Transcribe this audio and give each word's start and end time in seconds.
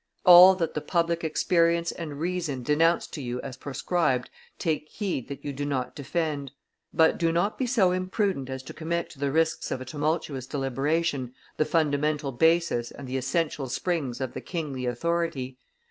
All 0.25 0.55
that 0.55 0.73
the 0.73 0.81
public 0.81 1.23
experience 1.23 1.91
and 1.91 2.19
reason 2.19 2.63
denounce 2.63 3.05
to 3.05 3.21
you 3.21 3.39
as 3.41 3.55
proscribed, 3.55 4.31
take 4.57 4.89
heed 4.89 5.27
that 5.27 5.45
you 5.45 5.53
do 5.53 5.63
not 5.63 5.93
defend; 5.95 6.53
but 6.91 7.19
do 7.19 7.31
not 7.31 7.55
be 7.55 7.67
so 7.67 7.91
imprudent 7.91 8.49
as 8.49 8.63
to 8.63 8.73
commit 8.73 9.11
to 9.11 9.19
the 9.19 9.31
risks 9.31 9.69
of 9.69 9.79
a 9.79 9.85
tumultuous 9.85 10.47
deliberation 10.47 11.35
the 11.57 11.65
fundamental 11.65 12.31
basis 12.31 12.89
and 12.89 13.07
the 13.07 13.17
essential 13.17 13.69
springs 13.69 14.19
of 14.19 14.33
the 14.33 14.41
kingly 14.41 14.87
authority. 14.87 15.59